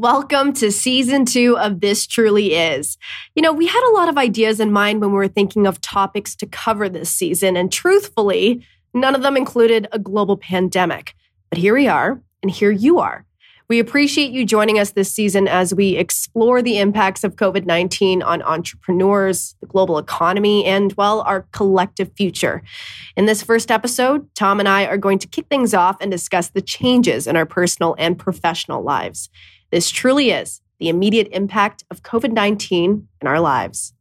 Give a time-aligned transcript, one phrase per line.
[0.00, 2.96] Welcome to season two of This Truly Is.
[3.34, 5.78] You know, we had a lot of ideas in mind when we were thinking of
[5.82, 11.14] topics to cover this season, and truthfully, none of them included a global pandemic.
[11.50, 13.26] But here we are, and here you are.
[13.68, 18.22] We appreciate you joining us this season as we explore the impacts of COVID 19
[18.22, 22.62] on entrepreneurs, the global economy, and, well, our collective future.
[23.18, 26.48] In this first episode, Tom and I are going to kick things off and discuss
[26.48, 29.28] the changes in our personal and professional lives.
[29.70, 33.94] This truly is the immediate impact of COVID 19 in our lives.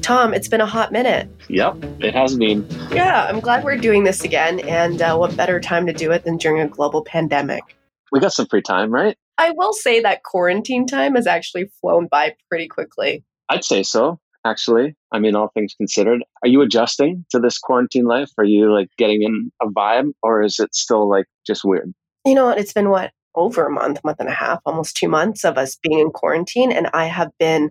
[0.00, 1.28] Tom, it's been a hot minute.
[1.48, 2.64] Yep, it has been.
[2.92, 4.60] Yeah, I'm glad we're doing this again.
[4.60, 7.64] And uh, what better time to do it than during a global pandemic?
[8.12, 9.18] We got some free time, right?
[9.38, 13.24] I will say that quarantine time has actually flown by pretty quickly.
[13.48, 14.94] I'd say so actually.
[15.12, 16.22] I mean, all things considered.
[16.42, 18.30] Are you adjusting to this quarantine life?
[18.38, 21.92] Are you like getting in a vibe or is it still like just weird?
[22.24, 22.58] You know what?
[22.58, 23.12] It's been what?
[23.34, 26.72] Over a month, month and a half, almost two months of us being in quarantine.
[26.72, 27.70] And I have been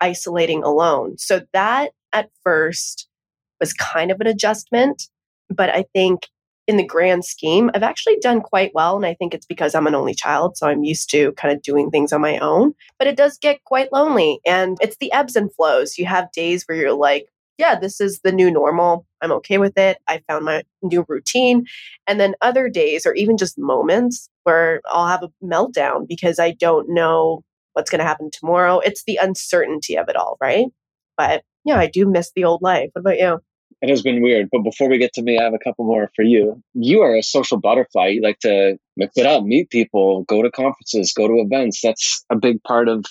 [0.00, 1.16] isolating alone.
[1.18, 3.08] So that at first
[3.60, 5.04] was kind of an adjustment.
[5.48, 6.22] But I think
[6.66, 8.96] in the grand scheme, I've actually done quite well.
[8.96, 10.56] And I think it's because I'm an only child.
[10.56, 12.74] So I'm used to kind of doing things on my own.
[12.98, 14.40] But it does get quite lonely.
[14.44, 15.98] And it's the ebbs and flows.
[15.98, 17.28] You have days where you're like,
[17.58, 19.06] yeah, this is the new normal.
[19.22, 19.98] I'm okay with it.
[20.08, 21.64] I found my new routine.
[22.06, 26.50] And then other days, or even just moments where I'll have a meltdown because I
[26.50, 28.80] don't know what's going to happen tomorrow.
[28.80, 30.66] It's the uncertainty of it all, right?
[31.16, 32.90] But yeah, I do miss the old life.
[32.92, 33.40] What about you?
[33.86, 36.10] It has been weird, but before we get to me, I have a couple more
[36.16, 36.60] for you.
[36.74, 38.08] You are a social butterfly.
[38.08, 41.82] You like to mix it up, meet people, go to conferences, go to events.
[41.82, 43.04] That's a big part of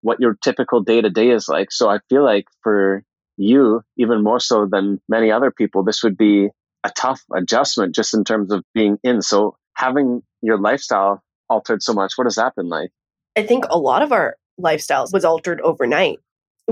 [0.00, 1.72] what your typical day to day is like.
[1.72, 3.02] So I feel like for
[3.36, 6.50] you, even more so than many other people, this would be
[6.84, 9.22] a tough adjustment just in terms of being in.
[9.22, 11.20] So having your lifestyle
[11.50, 12.92] altered so much, what has that been like?
[13.34, 16.20] I think a lot of our lifestyles was altered overnight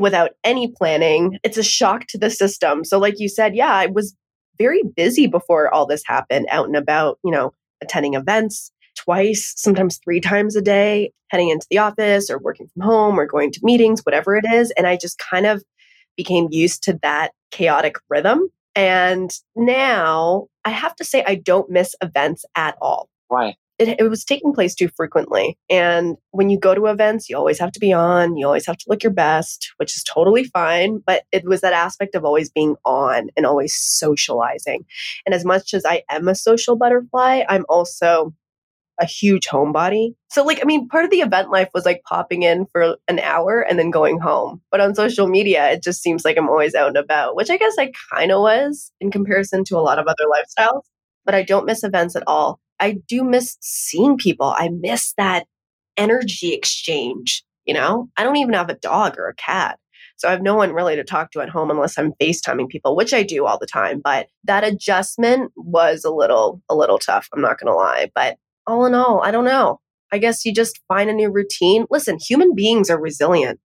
[0.01, 1.39] without any planning.
[1.45, 2.85] It's a shock to the system.
[2.85, 4.15] So, like you said, yeah, I was
[4.59, 7.53] very busy before all this happened, out and about, you know,
[7.83, 12.83] attending events twice, sometimes three times a day, heading into the office or working from
[12.83, 14.71] home or going to meetings, whatever it is.
[14.73, 15.63] And I just kind of
[16.17, 18.49] became used to that chaotic rhythm.
[18.75, 23.09] And now I have to say, I don't miss events at all.
[23.29, 23.57] Why?
[23.81, 25.59] It, it, was taking place too frequently.
[25.71, 28.77] And when you go to events, you always have to be on, you always have
[28.77, 30.99] to look your best, which is totally fine.
[30.99, 34.85] But it was that aspect of always being on and always socializing.
[35.25, 38.35] And as much as I am a social butterfly, I'm also
[39.01, 40.15] a huge homebody.
[40.29, 43.19] So, like, I mean, part of the event life was like popping in for an
[43.19, 44.61] hour and then going home.
[44.71, 47.57] But on social media, it just seems like I'm always out and about, which I
[47.57, 50.83] guess I kind of was in comparison to a lot of other lifestyles.
[51.25, 52.61] But I don't miss events at all.
[52.81, 54.55] I do miss seeing people.
[54.57, 55.47] I miss that
[55.97, 57.45] energy exchange.
[57.67, 59.79] You know, I don't even have a dog or a cat.
[60.17, 62.95] So I have no one really to talk to at home unless I'm FaceTiming people,
[62.95, 64.01] which I do all the time.
[64.03, 67.29] But that adjustment was a little, a little tough.
[67.33, 68.11] I'm not going to lie.
[68.15, 68.37] But
[68.67, 69.81] all in all, I don't know.
[70.13, 71.87] I guess you just find a new routine.
[71.91, 73.61] Listen, human beings are resilient.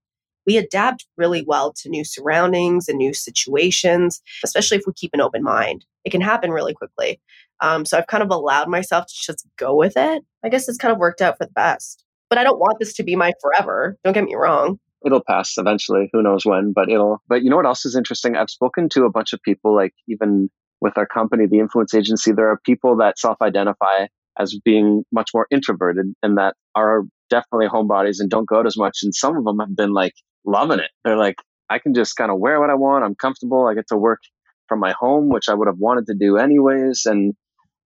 [0.45, 5.21] We adapt really well to new surroundings and new situations, especially if we keep an
[5.21, 5.85] open mind.
[6.05, 7.19] It can happen really quickly.
[7.61, 10.23] Um, so I've kind of allowed myself to just go with it.
[10.43, 12.05] I guess it's kind of worked out for the best.
[12.29, 13.97] But I don't want this to be my forever.
[14.03, 14.79] Don't get me wrong.
[15.05, 16.09] It'll pass eventually.
[16.13, 17.21] Who knows when, but it'll.
[17.27, 18.35] But you know what else is interesting?
[18.35, 20.49] I've spoken to a bunch of people, like even
[20.81, 24.07] with our company, the influence agency, there are people that self identify
[24.37, 28.77] as being much more introverted and that are definitely homebodies and don't go out as
[28.77, 28.99] much.
[29.03, 30.13] And some of them have been like
[30.45, 30.91] loving it.
[31.03, 31.37] They're like,
[31.69, 33.03] I can just kind of wear what I want.
[33.03, 33.67] I'm comfortable.
[33.67, 34.19] I get to work
[34.67, 37.05] from my home, which I would have wanted to do anyways.
[37.05, 37.33] And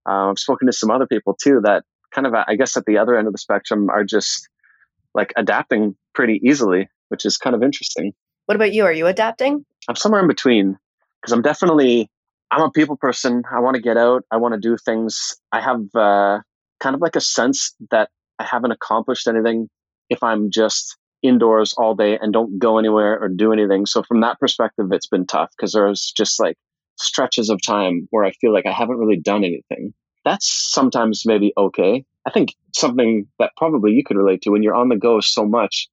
[0.08, 2.98] uh, I've spoken to some other people too that kind of, I guess, at the
[2.98, 4.48] other end of the spectrum are just
[5.14, 8.14] like adapting pretty easily, which is kind of interesting.
[8.46, 8.84] What about you?
[8.86, 9.66] Are you adapting?
[9.88, 10.78] I'm somewhere in between
[11.22, 12.10] because I'm definitely
[12.52, 13.44] I'm a people person.
[13.52, 14.24] I want to get out.
[14.32, 15.36] I want to do things.
[15.52, 16.40] I have uh,
[16.80, 18.10] kind of like a sense that
[18.40, 19.70] I haven't accomplished anything
[20.10, 23.86] if I'm just indoors all day and don't go anywhere or do anything.
[23.86, 26.56] So from that perspective, it's been tough because there's just like
[27.00, 29.94] stretches of time where I feel like I haven't really done anything.
[30.26, 32.06] That's sometimes maybe okay.
[32.28, 35.46] I think something that probably you could relate to when you're on the go so
[35.46, 35.88] much.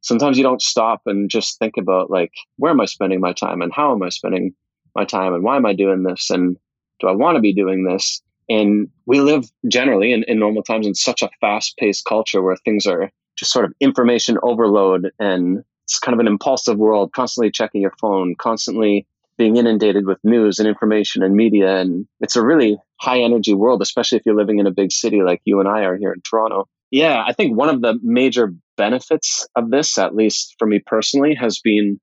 [0.00, 3.62] Sometimes you don't stop and just think about like, where am I spending my time
[3.62, 4.54] and how am I spending
[4.94, 6.56] my time and why am I doing this and
[7.00, 8.20] do I want to be doing this?
[8.48, 12.56] And we live generally in, in normal times in such a fast paced culture where
[12.56, 17.50] things are just sort of information overload and it's kind of an impulsive world, constantly
[17.50, 21.78] checking your phone, constantly being inundated with news and information and media.
[21.78, 25.22] And it's a really high energy world, especially if you're living in a big city
[25.22, 26.68] like you and I are here in Toronto.
[26.90, 31.34] Yeah, I think one of the major benefits of this, at least for me personally,
[31.34, 31.98] has been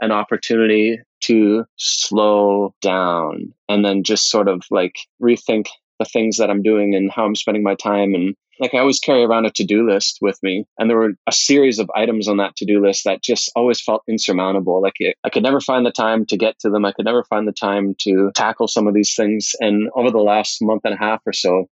[0.00, 5.66] an opportunity to slow down and then just sort of like rethink
[6.02, 8.14] the things that I'm doing and how I'm spending my time.
[8.14, 10.64] And like I always carry around a to do list with me.
[10.78, 13.80] And there were a series of items on that to do list that just always
[13.80, 14.82] felt insurmountable.
[14.82, 16.84] Like it, I could never find the time to get to them.
[16.84, 19.52] I could never find the time to tackle some of these things.
[19.60, 21.66] And over the last month and a half or so,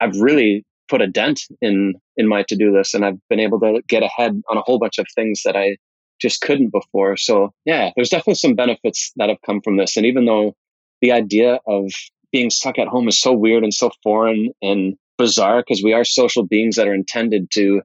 [0.00, 3.82] I've really put a dent in in my to-do list and I've been able to
[3.88, 5.76] get ahead on a whole bunch of things that I
[6.20, 7.16] just couldn't before.
[7.16, 10.54] So, yeah, there's definitely some benefits that have come from this and even though
[11.02, 11.90] the idea of
[12.32, 16.04] being stuck at home is so weird and so foreign and bizarre because we are
[16.04, 17.82] social beings that are intended to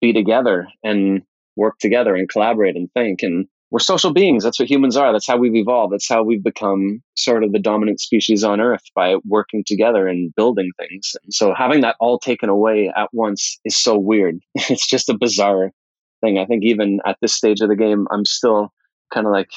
[0.00, 1.22] be together and
[1.56, 3.22] work together and collaborate and think.
[3.22, 4.44] And we're social beings.
[4.44, 5.12] That's what humans are.
[5.12, 5.92] That's how we've evolved.
[5.92, 10.34] That's how we've become sort of the dominant species on Earth by working together and
[10.34, 11.16] building things.
[11.22, 14.38] And so having that all taken away at once is so weird.
[14.68, 15.72] It's just a bizarre
[16.20, 16.38] thing.
[16.38, 18.72] I think even at this stage of the game, I'm still
[19.12, 19.50] kind of like,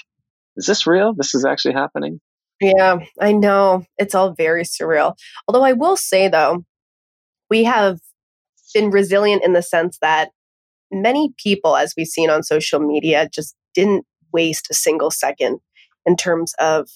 [0.55, 1.13] is this real?
[1.13, 2.19] This is actually happening?
[2.61, 3.85] Yeah, I know.
[3.97, 5.15] It's all very surreal.
[5.47, 6.65] Although I will say, though,
[7.49, 7.99] we have
[8.73, 10.31] been resilient in the sense that
[10.91, 15.59] many people, as we've seen on social media, just didn't waste a single second
[16.05, 16.89] in terms of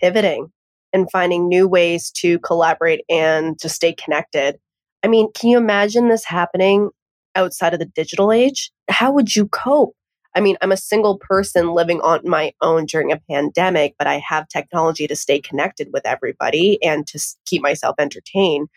[0.00, 0.52] pivoting
[0.92, 4.58] and finding new ways to collaborate and to stay connected.
[5.02, 6.90] I mean, can you imagine this happening
[7.36, 8.72] outside of the digital age?
[8.88, 9.94] How would you cope?
[10.34, 14.22] I mean, I'm a single person living on my own during a pandemic, but I
[14.26, 18.68] have technology to stay connected with everybody and to keep myself entertained.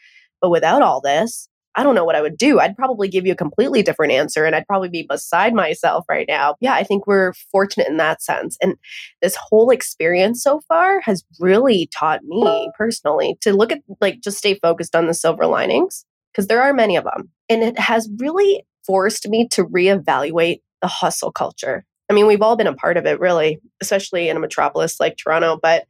[0.41, 2.59] But without all this, I don't know what I would do.
[2.59, 6.27] I'd probably give you a completely different answer and I'd probably be beside myself right
[6.27, 6.55] now.
[6.59, 8.57] Yeah, I think we're fortunate in that sense.
[8.61, 8.75] And
[9.21, 14.37] this whole experience so far has really taught me personally to look at, like, just
[14.37, 17.31] stay focused on the silver linings because there are many of them.
[17.49, 21.83] And it has really forced me to reevaluate the hustle culture.
[22.11, 25.17] I mean, we've all been a part of it, really, especially in a metropolis like
[25.17, 25.85] Toronto, but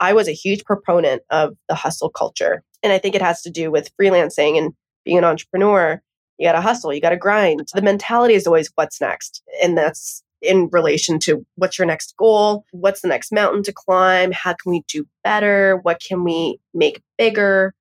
[0.00, 2.62] I was a huge proponent of the hustle culture.
[2.82, 6.02] And I think it has to do with freelancing and being an entrepreneur.
[6.36, 7.66] You got to hustle, you got to grind.
[7.72, 9.42] The mentality is always what's next.
[9.62, 12.64] And that's in relation to what's your next goal?
[12.72, 14.32] What's the next mountain to climb?
[14.32, 15.78] How can we do better?
[15.82, 17.72] What can we make bigger?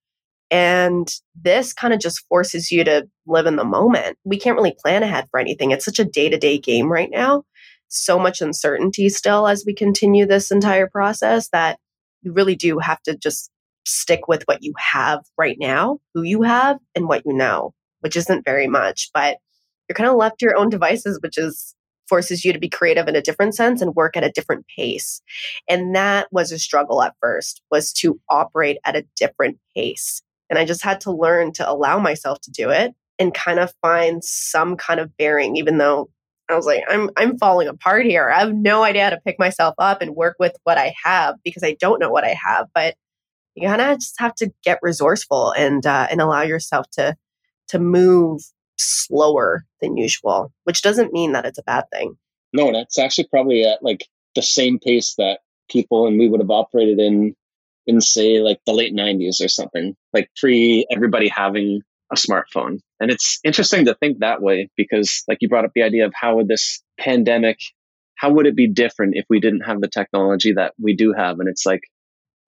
[0.53, 4.19] And this kind of just forces you to live in the moment.
[4.23, 5.71] We can't really plan ahead for anything.
[5.71, 7.43] It's such a day to day game right now.
[7.87, 11.79] So much uncertainty still as we continue this entire process that
[12.21, 13.49] you really do have to just
[13.87, 18.15] stick with what you have right now, who you have, and what you know, which
[18.15, 19.09] isn't very much.
[19.11, 19.37] But
[19.89, 21.73] you're kind of left to your own devices, which is
[22.07, 25.19] forces you to be creative in a different sense and work at a different pace.
[25.67, 30.21] And that was a struggle at first, was to operate at a different pace.
[30.53, 33.73] And I just had to learn to allow myself to do it and kind of
[33.81, 36.11] find some kind of bearing, even though
[36.47, 38.29] I was like, I'm I'm falling apart here.
[38.29, 41.37] I have no idea how to pick myself up and work with what I have
[41.43, 42.67] because I don't know what I have.
[42.71, 42.93] But
[43.55, 47.17] you kind of just have to get resourceful and uh, and allow yourself to
[47.69, 48.43] to move
[48.77, 52.15] slower than usual, which doesn't mean that it's a bad thing.
[52.53, 54.05] No, that's actually probably at like
[54.35, 57.35] the same pace that people and we would have operated in
[57.87, 61.81] in say like the late 90s or something like pre everybody having
[62.11, 62.79] a smartphone.
[62.99, 66.13] And it's interesting to think that way because like you brought up the idea of
[66.15, 67.57] how would this pandemic
[68.15, 71.39] how would it be different if we didn't have the technology that we do have?
[71.39, 71.81] And it's like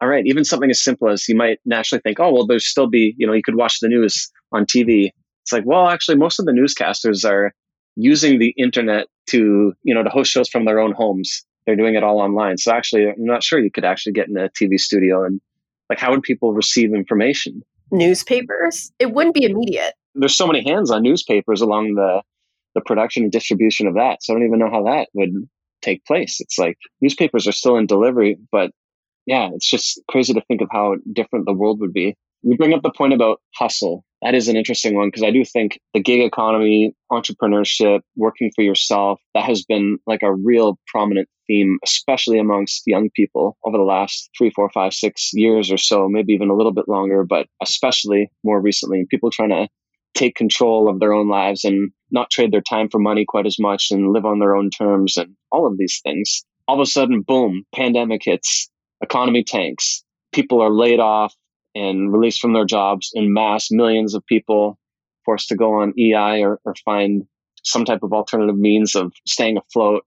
[0.01, 2.87] all right even something as simple as you might naturally think oh well there's still
[2.87, 5.11] be you know you could watch the news on tv
[5.43, 7.53] it's like well actually most of the newscasters are
[7.95, 11.95] using the internet to you know to host shows from their own homes they're doing
[11.95, 12.57] it all online.
[12.57, 15.41] So actually, I'm not sure you could actually get in a TV studio and
[15.89, 17.61] like how would people receive information?
[17.91, 18.91] Newspapers?
[18.99, 19.93] It wouldn't be immediate.
[20.15, 22.21] There's so many hands on newspapers along the
[22.73, 24.21] the production and distribution of that.
[24.21, 25.31] So I don't even know how that would
[25.81, 26.41] take place.
[26.41, 28.71] It's like newspapers are still in delivery, but
[29.25, 32.15] yeah, it's just crazy to think of how different the world would be.
[32.43, 35.45] You bring up the point about hustle that is an interesting one because I do
[35.45, 41.29] think the gig economy, entrepreneurship, working for yourself, that has been like a real prominent
[41.47, 46.07] theme, especially amongst young people over the last three, four, five, six years or so,
[46.09, 49.67] maybe even a little bit longer, but especially more recently, people trying to
[50.15, 53.59] take control of their own lives and not trade their time for money quite as
[53.59, 56.43] much and live on their own terms and all of these things.
[56.67, 58.69] All of a sudden, boom, pandemic hits,
[59.01, 61.35] economy tanks, people are laid off,
[61.75, 64.79] and released from their jobs in mass, millions of people
[65.25, 67.23] forced to go on EI or, or find
[67.63, 70.05] some type of alternative means of staying afloat.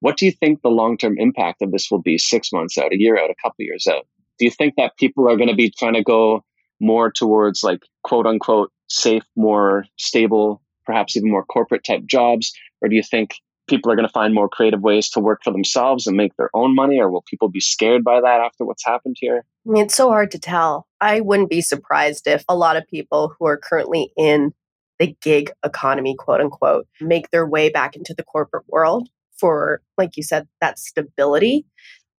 [0.00, 2.92] What do you think the long term impact of this will be six months out,
[2.92, 4.06] a year out, a couple years out?
[4.38, 6.42] Do you think that people are going to be trying to go
[6.80, 12.52] more towards like quote unquote safe, more stable, perhaps even more corporate type jobs?
[12.80, 13.34] Or do you think
[13.68, 16.50] people are going to find more creative ways to work for themselves and make their
[16.54, 16.98] own money?
[16.98, 19.44] Or will people be scared by that after what's happened here?
[19.66, 20.88] It's so hard to tell.
[21.00, 24.52] I wouldn't be surprised if a lot of people who are currently in
[24.98, 29.08] the gig economy, quote unquote, make their way back into the corporate world
[29.40, 31.64] for, like you said, that stability,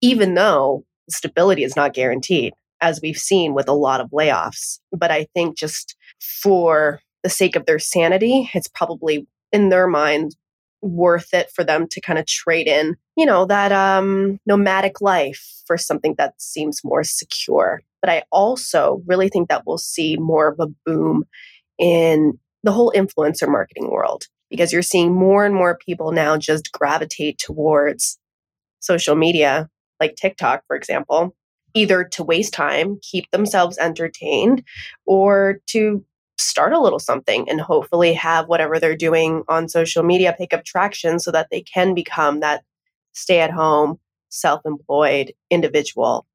[0.01, 4.79] even though stability is not guaranteed, as we've seen with a lot of layoffs.
[4.91, 10.35] But I think just for the sake of their sanity, it's probably in their mind
[10.81, 15.61] worth it for them to kind of trade in, you know, that um, nomadic life
[15.67, 17.81] for something that seems more secure.
[18.01, 21.25] But I also really think that we'll see more of a boom
[21.77, 26.71] in the whole influencer marketing world because you're seeing more and more people now just
[26.71, 28.19] gravitate towards
[28.79, 31.35] social media, like TikTok, for example,
[31.73, 34.63] either to waste time, keep themselves entertained,
[35.05, 36.05] or to
[36.37, 40.65] start a little something and hopefully have whatever they're doing on social media pick up
[40.65, 42.63] traction so that they can become that
[43.13, 46.25] stay at home, self employed individual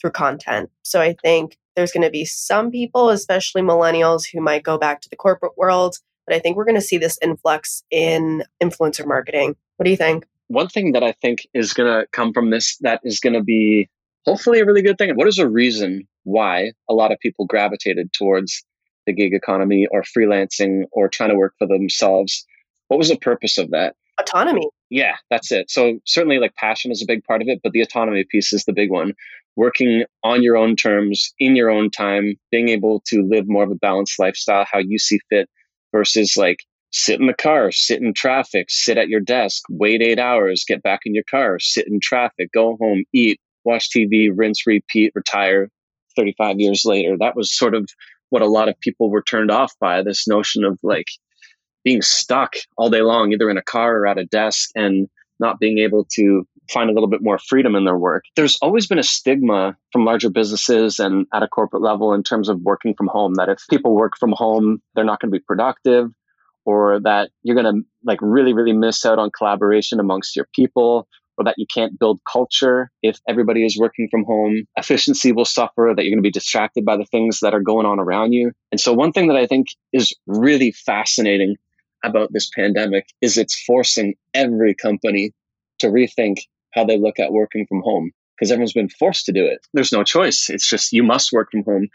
[0.00, 0.70] through content.
[0.82, 5.00] So I think there's going to be some people, especially millennials, who might go back
[5.02, 5.96] to the corporate world.
[6.26, 9.54] But I think we're going to see this influx in influencer marketing.
[9.76, 10.26] What do you think?
[10.48, 13.42] One thing that I think is going to come from this that is going to
[13.42, 13.88] be
[14.24, 15.14] hopefully a really good thing.
[15.14, 18.64] What is a reason why a lot of people gravitated towards
[19.06, 22.44] the gig economy or freelancing or trying to work for themselves.
[22.88, 23.94] What was the purpose of that?
[24.18, 24.68] Autonomy.
[24.90, 25.70] Yeah, that's it.
[25.70, 28.64] So certainly like passion is a big part of it, but the autonomy piece is
[28.64, 29.14] the big one.
[29.56, 33.70] Working on your own terms, in your own time, being able to live more of
[33.70, 35.48] a balanced lifestyle, how you see fit
[35.92, 36.58] versus like
[36.92, 40.82] sit in the car, sit in traffic, sit at your desk, wait eight hours, get
[40.82, 45.68] back in your car, sit in traffic, go home, eat, watch TV, rinse, repeat, retire
[46.16, 47.16] 35 years later.
[47.18, 47.88] That was sort of
[48.30, 51.06] what a lot of people were turned off by this notion of like
[51.84, 55.58] being stuck all day long, either in a car or at a desk and not
[55.58, 58.24] being able to find a little bit more freedom in their work.
[58.34, 62.48] There's always been a stigma from larger businesses and at a corporate level in terms
[62.48, 65.44] of working from home that if people work from home, they're not going to be
[65.46, 66.10] productive
[66.64, 71.06] or that you're going to like really really miss out on collaboration amongst your people
[71.38, 74.64] or that you can't build culture if everybody is working from home.
[74.76, 77.86] Efficiency will suffer, that you're going to be distracted by the things that are going
[77.86, 78.52] on around you.
[78.72, 81.56] And so, one thing that I think is really fascinating
[82.06, 85.32] about this pandemic is it's forcing every company
[85.80, 86.38] to rethink
[86.72, 89.66] how they look at working from home because everyone's been forced to do it.
[89.72, 90.50] There's no choice.
[90.50, 91.88] It's just you must work from home.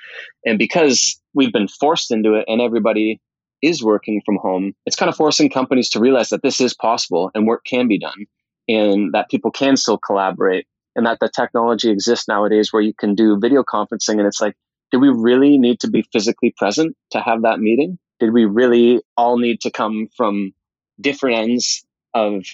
[0.45, 3.21] And because we've been forced into it and everybody
[3.61, 7.29] is working from home, it's kind of forcing companies to realize that this is possible
[7.35, 8.25] and work can be done
[8.67, 10.65] and that people can still collaborate
[10.95, 14.55] and that the technology exists nowadays where you can do video conferencing and it's like
[14.91, 19.01] do we really need to be physically present to have that meeting did we really
[19.17, 20.53] all need to come from
[21.01, 22.45] different ends of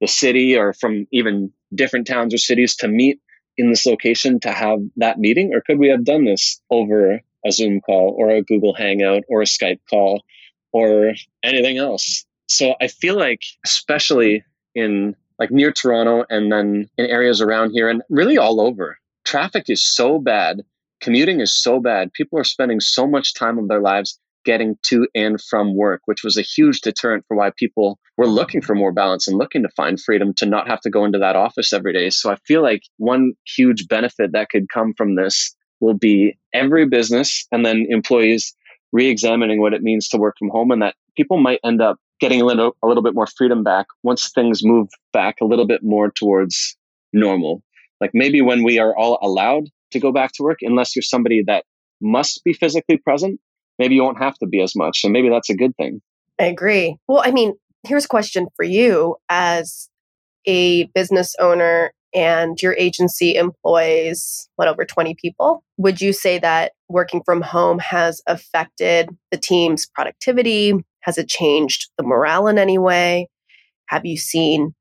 [0.00, 3.20] the city or from even different towns or cities to meet
[3.56, 7.52] in this location to have that meeting or could we have done this over a
[7.52, 10.22] zoom call or a google hangout or a skype call
[10.72, 14.44] or anything else so i feel like especially
[14.76, 18.98] in like near Toronto and then in areas around here and really all over.
[19.24, 20.64] Traffic is so bad.
[21.00, 22.12] Commuting is so bad.
[22.12, 26.22] People are spending so much time of their lives getting to and from work, which
[26.24, 29.68] was a huge deterrent for why people were looking for more balance and looking to
[29.76, 32.10] find freedom to not have to go into that office every day.
[32.10, 36.86] So I feel like one huge benefit that could come from this will be every
[36.86, 38.54] business and then employees
[38.92, 42.40] re-examining what it means to work from home and that people might end up getting
[42.40, 45.82] a little a little bit more freedom back once things move back a little bit
[45.82, 46.76] more towards
[47.12, 47.62] normal.
[48.00, 51.42] Like maybe when we are all allowed to go back to work, unless you're somebody
[51.46, 51.64] that
[52.00, 53.40] must be physically present,
[53.78, 55.00] maybe you won't have to be as much.
[55.00, 56.00] So maybe that's a good thing.
[56.40, 56.96] I agree.
[57.08, 57.54] Well, I mean,
[57.86, 59.88] here's a question for you as
[60.46, 66.72] a business owner and your agency employs what over 20 people would you say that
[66.88, 70.72] working from home has affected the team's productivity
[71.08, 73.28] has it changed the morale in any way?
[73.86, 74.74] Have you seen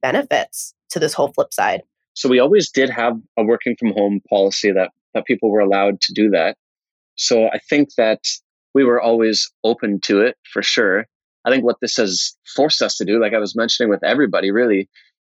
[0.00, 1.82] benefits to this whole flip side?
[2.14, 6.00] So we always did have a working from home policy that that people were allowed
[6.00, 6.56] to do that.
[7.16, 8.20] So I think that
[8.74, 11.06] we were always open to it for sure.
[11.44, 14.50] I think what this has forced us to do, like I was mentioning with everybody,
[14.50, 14.88] really,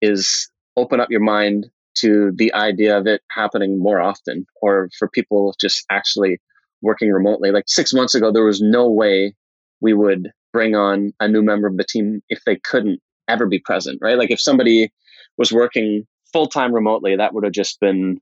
[0.02, 1.68] is open up your mind
[2.00, 6.40] to the idea of it happening more often or for people just actually
[6.82, 7.52] working remotely.
[7.52, 9.36] Like six months ago, there was no way
[9.82, 13.60] we would bring on a new member of the team if they couldn't ever be
[13.60, 14.18] present, right?
[14.18, 14.92] Like if somebody
[15.38, 18.20] was working full time remotely, that would have just been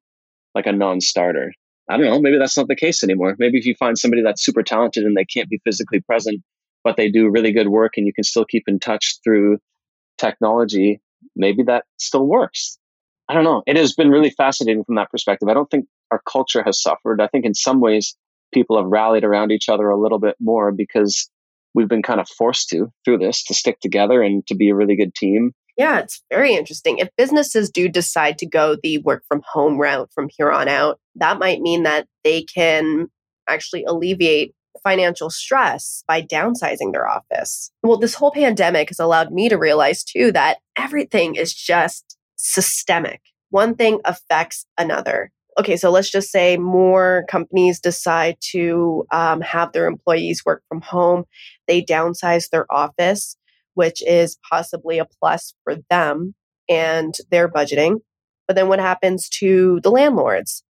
[0.53, 1.51] like a non starter.
[1.89, 2.19] I don't know.
[2.19, 3.35] Maybe that's not the case anymore.
[3.37, 6.41] Maybe if you find somebody that's super talented and they can't be physically present,
[6.83, 9.59] but they do really good work and you can still keep in touch through
[10.17, 11.01] technology,
[11.35, 12.77] maybe that still works.
[13.29, 13.63] I don't know.
[13.65, 15.49] It has been really fascinating from that perspective.
[15.49, 17.21] I don't think our culture has suffered.
[17.21, 18.15] I think in some ways
[18.53, 21.29] people have rallied around each other a little bit more because
[21.73, 24.75] we've been kind of forced to through this to stick together and to be a
[24.75, 25.53] really good team.
[25.77, 26.99] Yeah, it's very interesting.
[26.99, 30.99] If businesses do decide to go the work from home route from here on out,
[31.15, 33.07] that might mean that they can
[33.47, 34.53] actually alleviate
[34.83, 37.71] financial stress by downsizing their office.
[37.83, 43.21] Well, this whole pandemic has allowed me to realize too that everything is just systemic.
[43.49, 45.31] One thing affects another.
[45.57, 50.81] Okay, so let's just say more companies decide to um, have their employees work from
[50.81, 51.23] home.
[51.67, 53.37] They downsize their office,
[53.75, 56.33] which is possibly a plus for them
[56.67, 57.99] and their budgeting.
[58.47, 60.63] But then what happens to the landlords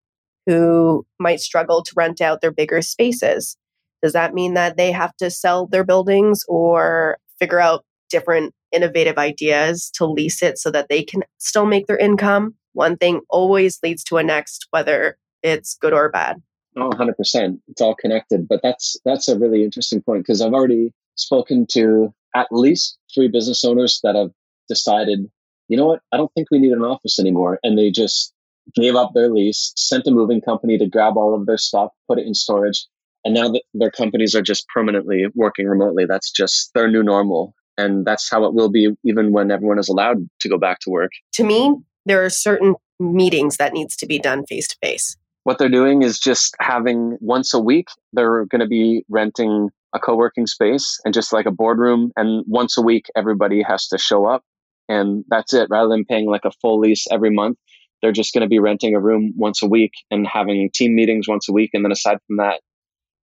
[0.45, 3.57] who might struggle to rent out their bigger spaces?
[4.03, 9.17] Does that mean that they have to sell their buildings or figure out different innovative
[9.17, 12.55] ideas to lease it so that they can still make their income?
[12.73, 16.41] One thing always leads to a next, whether it's good or bad.
[16.77, 17.59] Oh, 100%.
[17.67, 18.47] It's all connected.
[18.47, 23.27] But that's that's a really interesting point because I've already spoken to at least three
[23.27, 24.29] business owners that have
[24.69, 25.29] decided,
[25.67, 27.59] you know what, I don't think we need an office anymore.
[27.63, 28.33] And they just
[28.75, 32.19] gave up their lease, sent a moving company to grab all of their stuff, put
[32.19, 32.85] it in storage,
[33.25, 37.55] and now that their companies are just permanently working remotely, that's just their new normal.
[37.77, 40.91] And that's how it will be even when everyone is allowed to go back to
[40.91, 41.11] work.
[41.33, 41.75] To me,
[42.05, 45.17] there are certain meetings that needs to be done face to face.
[45.43, 49.99] What they're doing is just having once a week, they're going to be renting a
[49.99, 54.25] co-working space and just like a boardroom and once a week everybody has to show
[54.25, 54.43] up
[54.89, 57.57] and that's it rather than paying like a full lease every month
[58.01, 61.27] they're just going to be renting a room once a week and having team meetings
[61.27, 62.61] once a week and then aside from that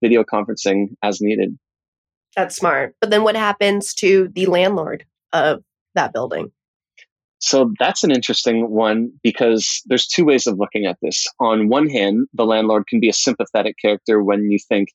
[0.01, 1.57] video conferencing as needed.
[2.35, 2.95] That's smart.
[2.99, 5.63] But then what happens to the landlord of
[5.95, 6.51] that building?
[7.39, 11.27] So that's an interesting one because there's two ways of looking at this.
[11.39, 14.89] On one hand, the landlord can be a sympathetic character when you think,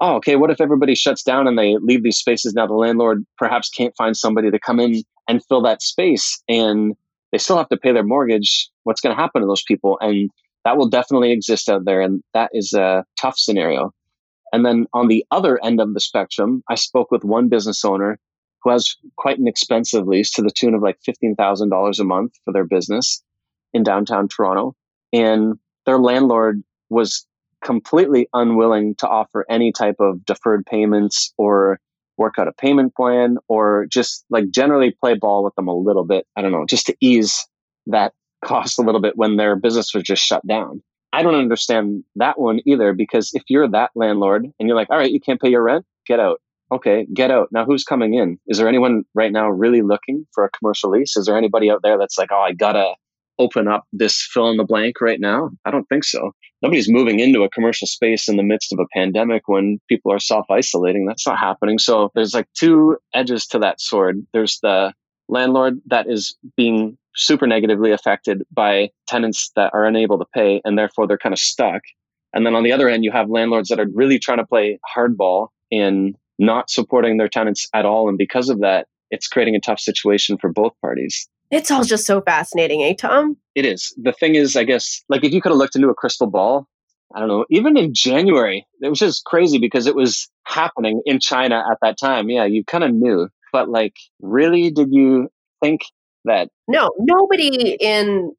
[0.00, 2.54] oh, okay, what if everybody shuts down and they leave these spaces?
[2.54, 6.94] Now the landlord perhaps can't find somebody to come in and fill that space and
[7.32, 8.70] they still have to pay their mortgage.
[8.84, 9.98] What's going to happen to those people?
[10.00, 10.30] And
[10.64, 12.00] that will definitely exist out there.
[12.00, 13.92] And that is a tough scenario.
[14.52, 18.18] And then on the other end of the spectrum, I spoke with one business owner
[18.62, 22.52] who has quite an expensive lease to the tune of like $15,000 a month for
[22.52, 23.22] their business
[23.72, 24.74] in downtown Toronto.
[25.12, 25.54] And
[25.84, 27.26] their landlord was
[27.66, 31.80] completely unwilling to offer any type of deferred payments or
[32.16, 36.04] work out a payment plan or just like generally play ball with them a little
[36.04, 36.24] bit.
[36.36, 37.44] I don't know, just to ease
[37.88, 38.12] that
[38.44, 40.80] cost a little bit when their business was just shut down.
[41.12, 44.98] I don't understand that one either because if you're that landlord and you're like, all
[44.98, 46.40] right, you can't pay your rent, get out.
[46.70, 47.48] Okay, get out.
[47.50, 48.38] Now who's coming in?
[48.46, 51.16] Is there anyone right now really looking for a commercial lease?
[51.16, 52.94] Is there anybody out there that's like, oh, I gotta
[53.40, 55.50] open up this fill in the blank right now?
[55.64, 56.30] I don't think so.
[56.66, 60.18] Nobody's moving into a commercial space in the midst of a pandemic when people are
[60.18, 61.06] self isolating.
[61.06, 61.78] That's not happening.
[61.78, 64.26] So there's like two edges to that sword.
[64.32, 64.92] There's the
[65.28, 70.76] landlord that is being super negatively affected by tenants that are unable to pay and
[70.76, 71.82] therefore they're kind of stuck.
[72.34, 74.80] And then on the other end, you have landlords that are really trying to play
[74.92, 78.08] hardball in not supporting their tenants at all.
[78.08, 81.28] And because of that, it's creating a tough situation for both parties.
[81.50, 83.36] It's all just so fascinating, eh, Tom?
[83.54, 83.94] It is.
[83.96, 86.66] The thing is, I guess, like if you could have looked into a crystal ball,
[87.14, 91.20] I don't know, even in January, it was just crazy because it was happening in
[91.20, 92.28] China at that time.
[92.28, 93.28] Yeah, you kind of knew.
[93.52, 95.28] But like, really, did you
[95.62, 95.82] think
[96.24, 96.48] that.
[96.68, 98.32] No, nobody in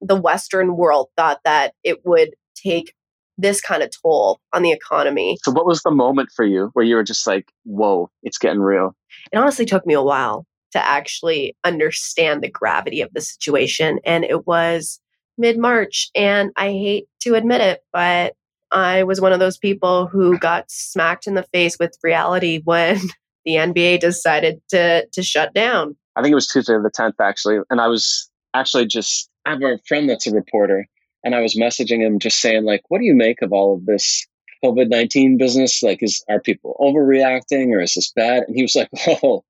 [0.00, 2.94] the Western world thought that it would take
[3.38, 5.36] this kind of toll on the economy.
[5.42, 8.60] So, what was the moment for you where you were just like, whoa, it's getting
[8.60, 8.96] real?
[9.30, 13.98] It honestly took me a while to actually understand the gravity of the situation.
[14.04, 15.00] And it was
[15.38, 16.10] mid March.
[16.14, 18.34] And I hate to admit it, but
[18.72, 23.00] I was one of those people who got smacked in the face with reality when
[23.44, 25.96] the NBA decided to, to shut down.
[26.16, 27.58] I think it was Tuesday the 10th, actually.
[27.70, 30.86] And I was actually just, I have a friend that's a reporter,
[31.22, 33.84] and I was messaging him just saying, like, what do you make of all of
[33.84, 34.26] this
[34.64, 35.82] COVID 19 business?
[35.82, 38.44] Like, is are people overreacting or is this bad?
[38.44, 38.88] And he was like,
[39.22, 39.44] oh,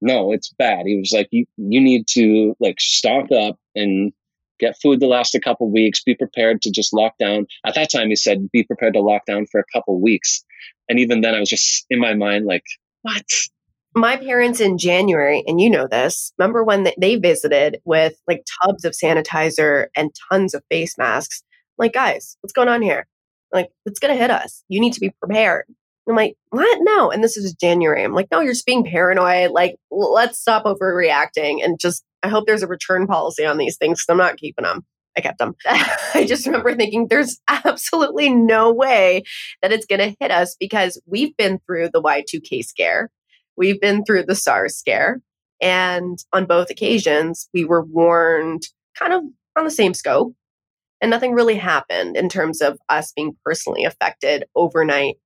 [0.00, 0.86] no, it's bad.
[0.86, 4.12] He was like, you, you need to like stock up and
[4.58, 7.46] get food to last a couple weeks, be prepared to just lock down.
[7.64, 10.44] At that time, he said, be prepared to lock down for a couple weeks.
[10.88, 12.64] And even then, I was just in my mind, like,
[13.02, 13.24] what?
[13.94, 18.84] My parents in January, and you know this, remember when they visited with like tubs
[18.84, 21.42] of sanitizer and tons of face masks?
[21.76, 23.06] Like, guys, what's going on here?
[23.52, 24.62] Like, it's going to hit us.
[24.68, 25.64] You need to be prepared.
[26.08, 26.78] I'm like, what?
[26.82, 27.10] No.
[27.10, 28.02] And this is January.
[28.02, 29.50] I'm like, no, you're just being paranoid.
[29.50, 34.00] Like, let's stop overreacting and just, I hope there's a return policy on these things
[34.00, 34.84] because I'm not keeping them.
[35.16, 35.54] I kept them.
[35.66, 39.24] I just remember thinking there's absolutely no way
[39.62, 43.10] that it's going to hit us because we've been through the Y2K scare.
[43.56, 45.20] We've been through the SARS scare.
[45.60, 48.62] And on both occasions, we were warned
[48.98, 49.22] kind of
[49.56, 50.34] on the same scope.
[51.02, 55.16] And nothing really happened in terms of us being personally affected overnight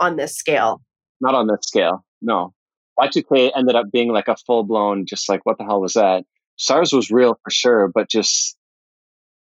[0.00, 0.80] on this scale.
[1.20, 2.52] Not on this scale, no.
[2.98, 6.24] Y2K ended up being like a full blown, just like, what the hell was that?
[6.56, 8.56] SARS was real for sure, but just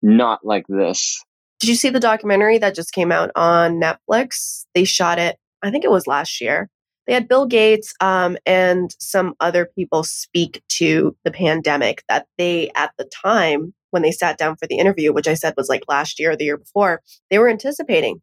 [0.01, 1.23] not like this.
[1.59, 4.65] Did you see the documentary that just came out on Netflix?
[4.75, 6.69] They shot it, I think it was last year.
[7.07, 12.69] They had Bill Gates um, and some other people speak to the pandemic that they,
[12.75, 15.83] at the time, when they sat down for the interview, which I said was like
[15.87, 18.21] last year or the year before, they were anticipating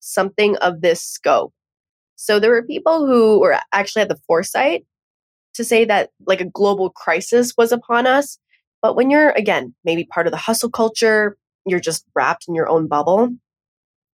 [0.00, 1.54] something of this scope.
[2.20, 4.84] So there were people who were actually had the foresight
[5.54, 8.38] to say that like a global crisis was upon us.
[8.82, 12.68] But when you're, again, maybe part of the hustle culture, you're just wrapped in your
[12.68, 13.28] own bubble,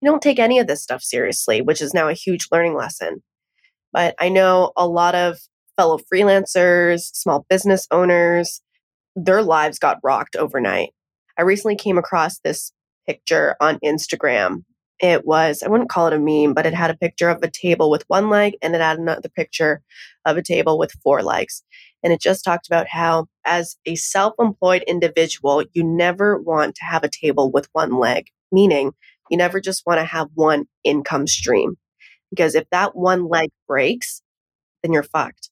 [0.01, 3.23] you don't take any of this stuff seriously, which is now a huge learning lesson.
[3.93, 5.39] But I know a lot of
[5.77, 8.61] fellow freelancers, small business owners,
[9.15, 10.91] their lives got rocked overnight.
[11.39, 12.73] I recently came across this
[13.07, 14.65] picture on Instagram.
[15.03, 17.51] It was, I wouldn't call it a meme, but it had a picture of a
[17.51, 19.83] table with one leg and it had another picture
[20.25, 21.65] of a table with four legs.
[22.05, 26.85] And it just talked about how, as a self employed individual, you never want to
[26.85, 28.93] have a table with one leg, meaning
[29.31, 31.77] you never just want to have one income stream.
[32.31, 34.23] Because if that one leg breaks,
[34.83, 35.51] then you're fucked.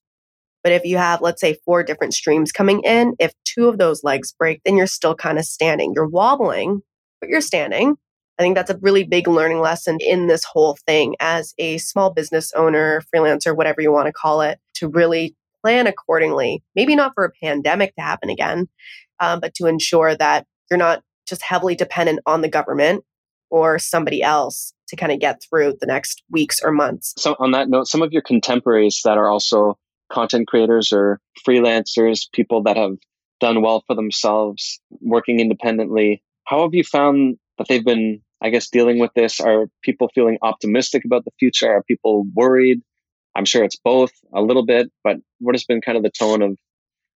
[0.63, 4.03] But if you have, let's say, four different streams coming in, if two of those
[4.03, 5.93] legs break, then you're still kind of standing.
[5.95, 6.81] You're wobbling,
[7.19, 7.97] but you're standing.
[8.41, 12.11] I think that's a really big learning lesson in this whole thing as a small
[12.11, 16.63] business owner, freelancer, whatever you want to call it, to really plan accordingly.
[16.75, 18.67] Maybe not for a pandemic to happen again,
[19.19, 23.03] um, but to ensure that you're not just heavily dependent on the government
[23.51, 27.13] or somebody else to kind of get through the next weeks or months.
[27.19, 29.77] So, on that note, some of your contemporaries that are also
[30.11, 32.95] content creators or freelancers, people that have
[33.39, 38.69] done well for themselves, working independently, how have you found that they've been, I guess,
[38.69, 39.39] dealing with this?
[39.39, 41.71] Are people feeling optimistic about the future?
[41.71, 42.81] Are people worried?
[43.35, 46.41] I'm sure it's both a little bit, but what has been kind of the tone
[46.41, 46.57] of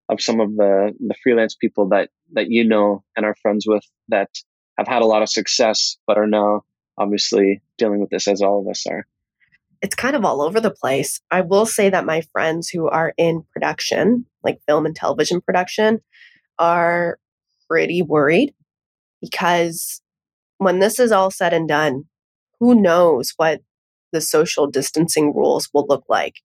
[0.08, 3.84] of some of the the freelance people that that you know and are friends with
[4.10, 4.30] that
[4.78, 6.62] have had a lot of success but are now
[6.98, 9.06] obviously dealing with this as all of us are?
[9.82, 11.22] It's kind of all over the place.
[11.32, 16.02] I will say that my friends who are in production, like film and television production,
[16.58, 17.20] are
[17.70, 18.54] pretty worried
[19.22, 20.02] because
[20.66, 22.06] when this is all said and done,
[22.60, 23.62] who knows what
[24.12, 26.38] the social distancing rules will look like.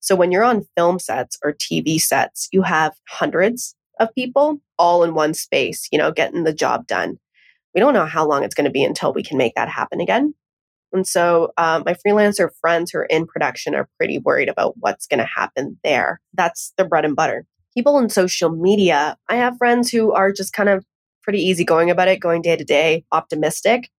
[0.00, 5.04] So when you're on film sets or TV sets, you have hundreds of people all
[5.04, 7.18] in one space, you know, getting the job done.
[7.72, 10.00] We don't know how long it's going to be until we can make that happen
[10.00, 10.34] again.
[10.92, 15.06] And so uh, my freelancer friends who are in production are pretty worried about what's
[15.06, 16.20] going to happen there.
[16.34, 17.46] That's the bread and butter.
[17.72, 20.84] People in social media, I have friends who are just kind of
[21.22, 23.90] pretty easygoing about it, going day to day, optimistic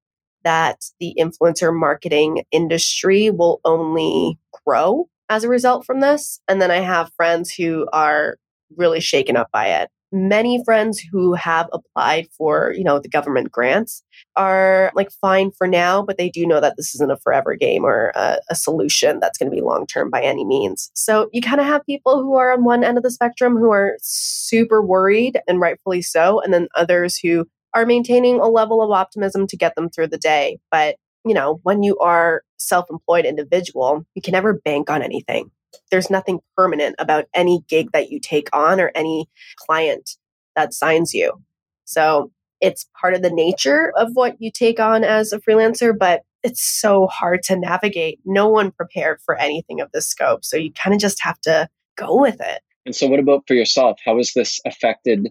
[0.44, 6.42] that the influencer marketing industry will only grow as a result from this.
[6.48, 8.38] And then I have friends who are
[8.76, 9.90] really shaken up by it.
[10.14, 14.04] Many friends who have applied for, you know, the government grants
[14.36, 17.86] are like fine for now, but they do know that this isn't a forever game
[17.86, 20.92] or a, a solution that's going to be long term by any means.
[20.94, 23.72] So you kind of have people who are on one end of the spectrum who
[23.72, 28.92] are super worried and rightfully so, and then others who are maintaining a level of
[28.92, 30.60] optimism to get them through the day.
[30.70, 35.52] But, you know, when you are self-employed individual, you can never bank on anything.
[35.90, 40.18] There's nothing permanent about any gig that you take on or any client
[40.56, 41.42] that signs you.
[41.86, 46.22] So it's part of the nature of what you take on as a freelancer, but
[46.44, 48.20] it's so hard to navigate.
[48.26, 50.44] No one prepared for anything of this scope.
[50.46, 52.62] So you kind of just have to go with it.
[52.86, 54.00] And so, what about for yourself?
[54.04, 55.30] How has this affected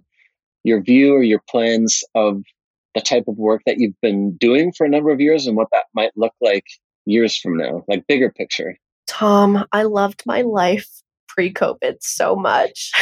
[0.62, 2.42] your view or your plans of
[2.94, 5.68] the type of work that you've been doing for a number of years and what
[5.72, 6.64] that might look like
[7.06, 8.76] years from now, like bigger picture?
[9.10, 10.88] Tom, I loved my life
[11.26, 12.92] pre COVID so much.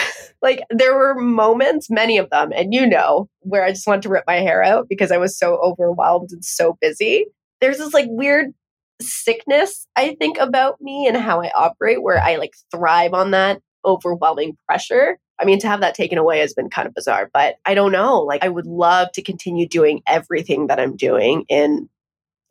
[0.43, 4.09] like there were moments, many of them, and you know, where I just wanted to
[4.09, 7.27] rip my hair out because I was so overwhelmed and so busy.
[7.61, 8.55] There's this like weird
[9.03, 13.61] sickness, I think, about me and how I operate, where I like thrive on that
[13.85, 15.19] overwhelming pressure.
[15.39, 17.93] I mean, to have that taken away has been kind of bizarre, but I don't
[17.93, 18.21] know.
[18.21, 21.91] Like, I would love to continue doing everything that I'm doing in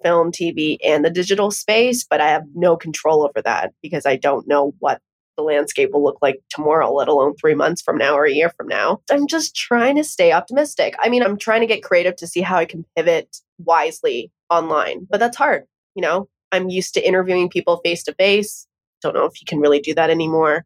[0.04, 4.16] film, TV, and the digital space, but I have no control over that because I
[4.16, 5.02] don't know what
[5.38, 8.50] the landscape will look like tomorrow, let alone three months from now or a year
[8.50, 9.02] from now.
[9.12, 10.96] I'm just trying to stay optimistic.
[11.00, 15.08] I mean, I'm trying to get creative to see how I can pivot wisely online,
[15.10, 15.64] but that's hard.
[15.96, 18.68] You know, I'm used to interviewing people face to face.
[19.02, 20.66] Don't know if you can really do that anymore.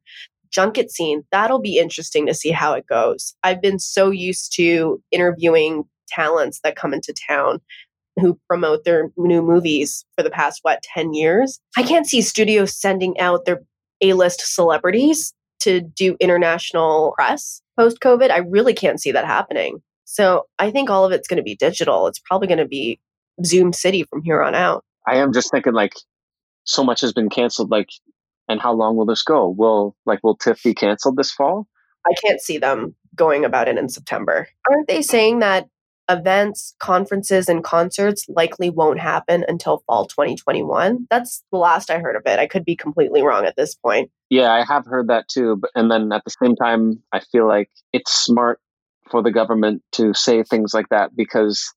[0.52, 3.36] Junket scene, that'll be interesting to see how it goes.
[3.44, 7.62] I've been so used to interviewing talents that come into town
[8.20, 12.76] who promote their new movies for the past what 10 years i can't see studios
[12.76, 13.62] sending out their
[14.02, 19.82] a-list celebrities to do international press post covid i really can't see that happening.
[20.06, 22.08] So i think all of it's going to be digital.
[22.08, 23.00] It's probably going to be
[23.46, 24.84] zoom city from here on out.
[25.08, 25.94] I am just thinking like
[26.64, 27.90] so much has been canceled like
[28.48, 29.50] and how long will this go?
[29.50, 31.68] Will like will tiff be canceled this fall?
[32.06, 34.48] I can't see them going about it in september.
[34.70, 35.68] Aren't they saying that
[36.10, 41.08] events, conferences, and concerts likely won't happen until fall 2021.
[41.10, 42.40] That's the last I heard of it.
[42.40, 44.12] I could be completely wrong at this point.
[44.30, 45.58] Yeah, I have heard that too.
[45.58, 48.60] But, and then at the same time, I feel like it's smart
[49.10, 51.74] for the government to say things like that because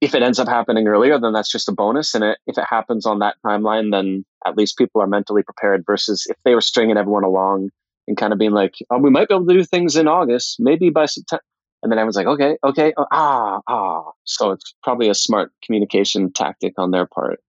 [0.00, 2.14] if it ends up happening earlier, then that's just a bonus.
[2.14, 5.84] And it, if it happens on that timeline, then at least people are mentally prepared
[5.86, 7.70] versus if they were stringing everyone along
[8.06, 10.56] and kind of being like, oh, we might be able to do things in August,
[10.58, 11.42] maybe by September.
[11.84, 14.12] And then everyone's like, okay, okay, oh, ah, ah.
[14.24, 17.40] So it's probably a smart communication tactic on their part.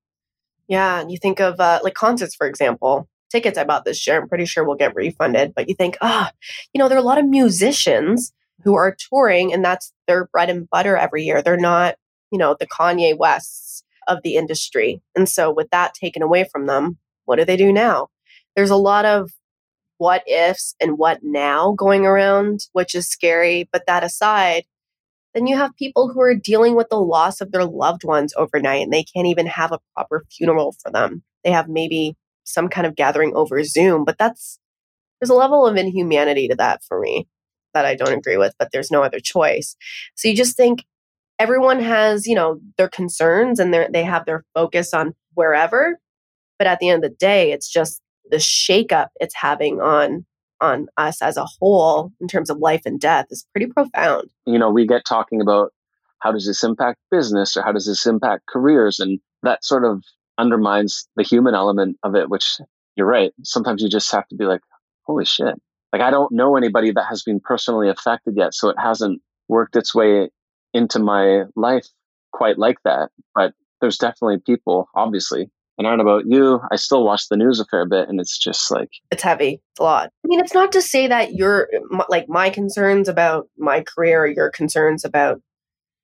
[0.68, 1.00] Yeah.
[1.00, 3.08] And you think of uh, like concerts, for example.
[3.32, 5.54] Tickets I bought this year, I'm pretty sure will get refunded.
[5.56, 6.38] But you think, ah, oh,
[6.74, 8.34] you know, there are a lot of musicians
[8.66, 11.42] who are touring and that's their bread and butter every year.
[11.42, 11.96] They're not,
[12.30, 15.02] you know, the Kanye Wests of the industry.
[15.16, 18.10] And so with that taken away from them, what do they do now?
[18.58, 19.32] There's a lot of
[19.98, 23.70] what ifs and what now going around, which is scary.
[23.72, 24.66] But that aside,
[25.34, 28.84] then you have people who are dealing with the loss of their loved ones overnight
[28.84, 31.24] and they can't even have a proper funeral for them.
[31.44, 34.60] They have maybe some kind of gathering over Zoom, but that's
[35.20, 37.28] there's a level of inhumanity to that for me
[37.74, 39.76] that I don't agree with, but there's no other choice.
[40.16, 40.84] So you just think
[41.40, 46.00] everyone has, you know, their concerns and they they have their focus on wherever,
[46.58, 50.26] but at the end of the day, it's just the shakeup it's having on
[50.62, 54.30] on us as a whole in terms of life and death is pretty profound.
[54.46, 55.74] You know, we get talking about
[56.20, 60.04] how does this impact business or how does this impact careers and that sort of
[60.38, 62.58] undermines the human element of it which
[62.96, 64.62] you're right sometimes you just have to be like
[65.04, 65.56] holy shit
[65.94, 69.76] like i don't know anybody that has been personally affected yet so it hasn't worked
[69.76, 70.30] its way
[70.74, 71.88] into my life
[72.34, 76.76] quite like that but there's definitely people obviously and I don't know about you, I
[76.78, 78.90] still watch the news a fair bit and it's just like.
[79.12, 79.62] It's heavy.
[79.72, 80.12] It's a lot.
[80.24, 81.70] I mean, it's not to say that your,
[82.10, 85.42] like, my concerns about my career or your concerns about,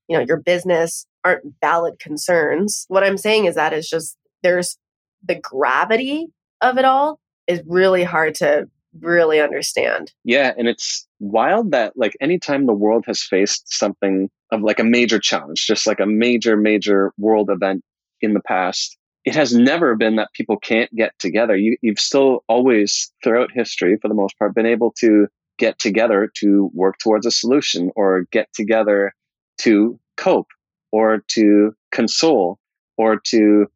[0.07, 2.85] you know, your business aren't valid concerns.
[2.89, 4.77] What I'm saying is that it's just there's
[5.23, 6.27] the gravity
[6.61, 8.67] of it all is really hard to
[8.99, 10.11] really understand.
[10.25, 10.53] Yeah.
[10.57, 15.17] And it's wild that, like, anytime the world has faced something of like a major
[15.17, 17.83] challenge, just like a major, major world event
[18.19, 21.55] in the past, it has never been that people can't get together.
[21.55, 25.27] You, you've still always, throughout history, for the most part, been able to
[25.59, 29.13] get together to work towards a solution or get together
[29.59, 30.47] to cope
[30.91, 32.57] or to console
[32.97, 33.67] or to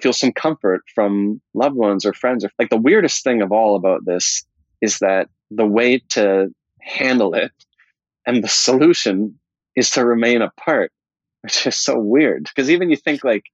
[0.00, 2.44] feel some comfort from loved ones or friends.
[2.44, 4.44] Or like the weirdest thing of all about this
[4.80, 6.48] is that the way to
[6.80, 7.52] handle it
[8.26, 9.38] and the solution
[9.76, 10.92] is to remain apart,
[11.42, 12.44] which is so weird.
[12.44, 13.44] Because even you think like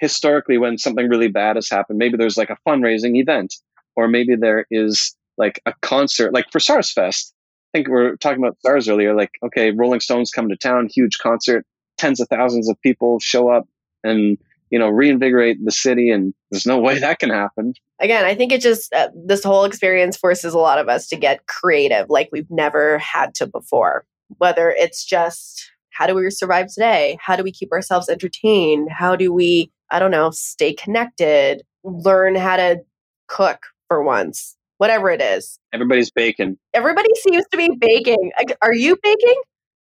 [0.00, 3.54] historically when something really bad has happened maybe there's like a fundraising event
[3.96, 6.32] or maybe there is like a concert.
[6.32, 7.32] Like for SARS Fest
[7.74, 10.88] I think we are talking about SARS earlier like okay Rolling Stones come to town
[10.92, 11.66] huge concert
[11.98, 13.68] tens of thousands of people show up
[14.02, 14.38] and
[14.70, 17.74] you know reinvigorate the city and there's no way that can happen.
[18.00, 21.16] Again i think it just uh, this whole experience forces a lot of us to
[21.16, 24.04] get creative like we've never had to before.
[24.38, 27.16] Whether it's just how do we survive today?
[27.20, 28.88] How do we keep ourselves entertained?
[28.90, 32.80] How do we I don't know, stay connected, learn how to
[33.28, 35.58] cook for once, whatever it is.
[35.72, 36.58] Everybody's baking.
[36.72, 38.32] Everybody seems to be baking.
[38.62, 39.42] Are you baking?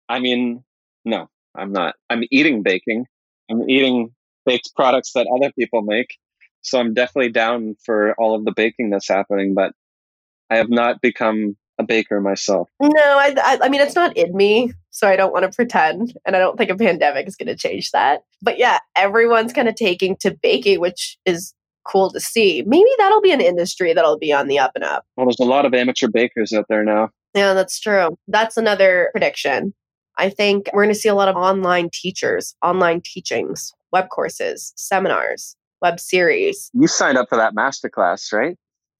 [0.09, 0.65] I mean,
[1.05, 1.95] no, I'm not.
[2.09, 3.07] I'm eating baking.
[3.51, 4.15] I'm eating
[4.47, 6.17] baked products that other people make.
[6.63, 9.73] So I'm definitely down for all of the baking that's happening, but
[10.51, 12.69] I have not become a baker myself.
[12.81, 14.73] No, I, I, I mean, it's not in me.
[14.91, 16.17] So I don't want to pretend.
[16.27, 18.23] And I don't think a pandemic is going to change that.
[18.43, 22.63] But yeah, everyone's kind of taking to baking, which is cool to see.
[22.67, 25.05] Maybe that'll be an industry that'll be on the up and up.
[25.17, 27.11] Well, there's a lot of amateur bakers out there now.
[27.35, 28.19] Yeah, that's true.
[28.29, 29.75] That's another prediction.
[30.17, 34.73] I think we're going to see a lot of online teachers, online teachings, web courses,
[34.77, 36.71] seminars, web series.
[36.75, 38.59] You signed up for that masterclass, right?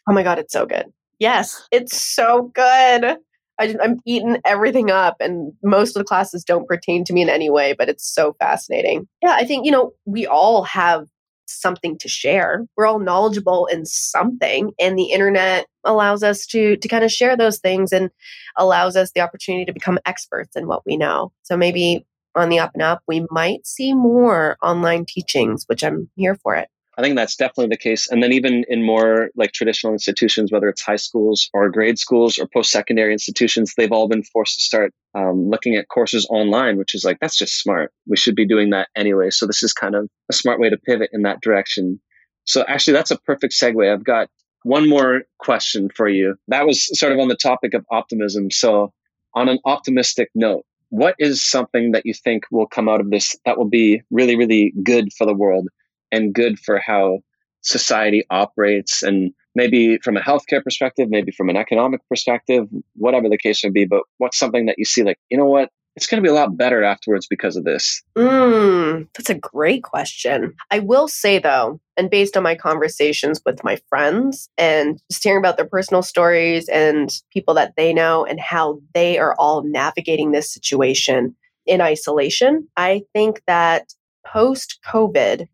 [0.09, 0.87] Oh my God, it's so good.
[1.21, 3.19] Yes, it's so good.
[3.61, 7.29] I, am eating everything up, and most of the classes don't pertain to me in
[7.29, 9.07] any way, but it's so fascinating.
[9.23, 11.07] Yeah, I think, you know, we all have
[11.45, 12.65] something to share.
[12.77, 17.37] We're all knowledgeable in something, and the internet allows us to to kind of share
[17.37, 18.11] those things and
[18.57, 21.33] allows us the opportunity to become experts in what we know.
[21.43, 26.09] So maybe on the up and up, we might see more online teachings, which I'm
[26.17, 26.69] here for it.
[27.01, 28.09] I think that's definitely the case.
[28.11, 32.39] And then even in more like traditional institutions, whether it's high schools or grade schools
[32.39, 36.95] or post-secondary institutions, they've all been forced to start um, looking at courses online, which
[36.95, 37.91] is like, that's just smart.
[38.07, 39.31] We should be doing that anyway.
[39.31, 42.03] So this is kind of a smart way to pivot in that direction.
[42.45, 43.91] So actually, that's a perfect segue.
[43.91, 44.29] I've got
[44.65, 46.35] one more question for you.
[46.49, 48.51] That was sort of on the topic of optimism.
[48.51, 48.93] So
[49.35, 53.37] on an optimistic note, what is something that you think will come out of this
[53.47, 55.67] that will be really, really good for the world?
[56.13, 57.21] And good for how
[57.63, 63.39] society operates and maybe from a healthcare perspective, maybe from an economic perspective, whatever the
[63.39, 63.85] case may be.
[63.85, 65.71] But what's something that you see like, you know what?
[65.97, 68.01] It's going to be a lot better afterwards because of this.
[68.17, 70.55] Mm, that's a great question.
[70.71, 75.41] I will say, though, and based on my conversations with my friends and just hearing
[75.41, 80.31] about their personal stories and people that they know and how they are all navigating
[80.31, 81.35] this situation
[81.67, 83.93] in isolation, I think that
[84.25, 85.49] post COVID,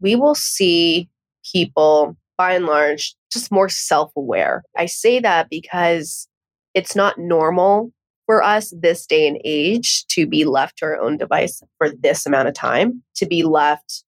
[0.00, 1.08] we will see
[1.52, 4.64] people by and large just more self aware.
[4.76, 6.28] I say that because
[6.74, 7.92] it's not normal
[8.26, 12.26] for us this day and age to be left to our own device for this
[12.26, 14.04] amount of time, to be left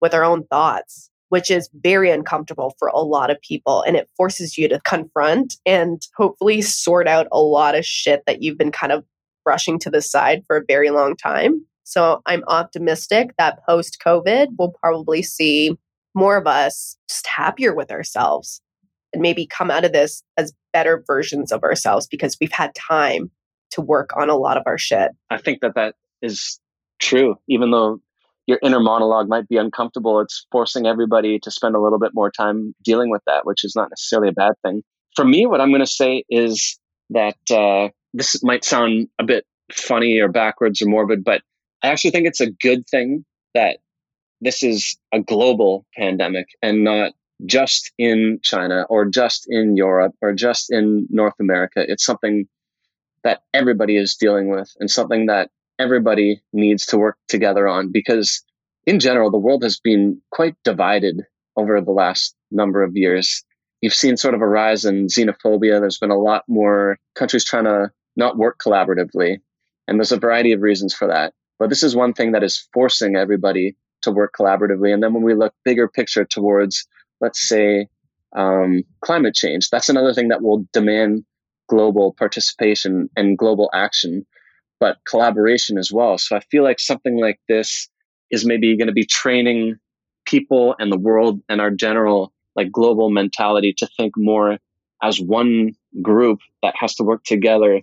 [0.00, 3.82] with our own thoughts, which is very uncomfortable for a lot of people.
[3.82, 8.42] And it forces you to confront and hopefully sort out a lot of shit that
[8.42, 9.04] you've been kind of
[9.44, 11.64] brushing to the side for a very long time.
[11.90, 15.76] So I'm optimistic that post COVID, we'll probably see
[16.14, 18.62] more of us just happier with ourselves
[19.12, 23.28] and maybe come out of this as better versions of ourselves because we've had time
[23.72, 25.10] to work on a lot of our shit.
[25.30, 26.60] I think that that is
[27.00, 27.34] true.
[27.48, 27.98] Even though
[28.46, 32.30] your inner monologue might be uncomfortable, it's forcing everybody to spend a little bit more
[32.30, 34.84] time dealing with that, which is not necessarily a bad thing.
[35.16, 36.78] For me, what I'm going to say is
[37.10, 41.42] that uh, this might sound a bit funny or backwards or morbid, but
[41.82, 43.78] I actually think it's a good thing that
[44.40, 47.12] this is a global pandemic and not
[47.46, 51.84] just in China or just in Europe or just in North America.
[51.86, 52.46] It's something
[53.24, 58.42] that everybody is dealing with and something that everybody needs to work together on because
[58.86, 61.22] in general, the world has been quite divided
[61.56, 63.44] over the last number of years.
[63.80, 65.80] You've seen sort of a rise in xenophobia.
[65.80, 69.38] There's been a lot more countries trying to not work collaboratively.
[69.86, 71.34] And there's a variety of reasons for that.
[71.60, 74.92] But this is one thing that is forcing everybody to work collaboratively.
[74.92, 76.88] And then when we look bigger picture towards,
[77.20, 77.86] let's say,
[78.34, 81.24] um, climate change, that's another thing that will demand
[81.68, 84.26] global participation and global action,
[84.80, 86.16] but collaboration as well.
[86.16, 87.88] So I feel like something like this
[88.30, 89.76] is maybe going to be training
[90.24, 94.58] people and the world and our general like global mentality to think more
[95.02, 97.82] as one group that has to work together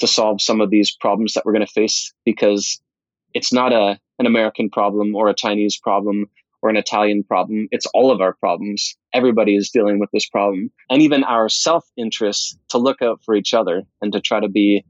[0.00, 2.80] to solve some of these problems that we're going to face because
[3.34, 6.26] it's not a an American problem or a Chinese problem
[6.62, 7.68] or an Italian problem.
[7.72, 8.96] It's all of our problems.
[9.12, 10.70] Everybody is dealing with this problem.
[10.88, 14.48] And even our self interest to look out for each other and to try to
[14.48, 14.84] be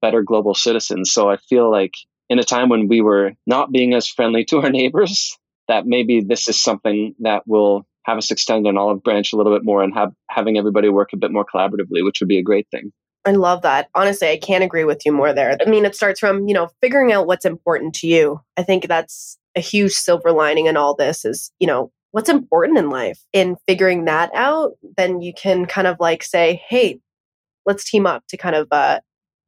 [0.00, 1.12] better global citizens.
[1.12, 1.94] So I feel like
[2.30, 5.36] in a time when we were not being as friendly to our neighbors,
[5.68, 9.54] that maybe this is something that will have us extend an olive branch a little
[9.54, 12.42] bit more and have having everybody work a bit more collaboratively, which would be a
[12.42, 12.90] great thing.
[13.24, 13.88] I love that.
[13.94, 15.56] Honestly, I can't agree with you more there.
[15.64, 18.40] I mean, it starts from, you know, figuring out what's important to you.
[18.56, 22.78] I think that's a huge silver lining in all this is, you know, what's important
[22.78, 23.20] in life.
[23.32, 26.98] In figuring that out, then you can kind of like say, hey,
[27.64, 29.00] let's team up to kind of uh,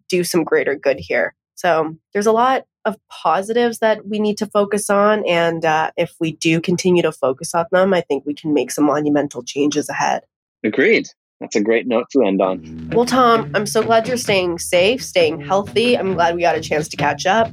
[0.08, 1.34] do some greater good here.
[1.56, 5.26] So there's a lot of positives that we need to focus on.
[5.26, 8.70] And uh, if we do continue to focus on them, I think we can make
[8.70, 10.22] some monumental changes ahead.
[10.62, 11.08] Agreed
[11.40, 12.90] that's a great note to end on.
[12.92, 15.98] Well, Tom, I'm so glad you're staying safe, staying healthy.
[15.98, 17.50] I'm glad we got a chance to catch up.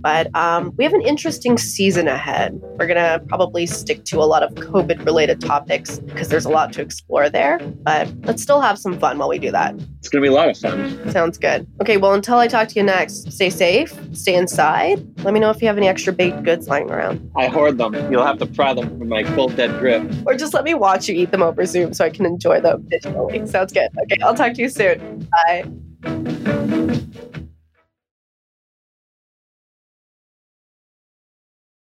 [0.00, 2.60] But um, we have an interesting season ahead.
[2.78, 6.50] We're going to probably stick to a lot of COVID related topics because there's a
[6.50, 7.58] lot to explore there.
[7.58, 9.74] But let's still have some fun while we do that.
[9.98, 11.10] It's going to be a lot of fun.
[11.10, 11.66] Sounds good.
[11.80, 15.04] Okay, well, until I talk to you next, stay safe, stay inside.
[15.24, 17.30] Let me know if you have any extra baked goods lying around.
[17.36, 17.94] I hoard them.
[18.10, 20.10] You'll have to pry them from my cold dead grip.
[20.26, 22.82] Or just let me watch you eat them over Zoom so I can enjoy them
[22.84, 23.46] digitally.
[23.48, 23.88] Sounds good.
[24.02, 25.28] Okay, I'll talk to you soon.
[25.46, 26.64] Bye.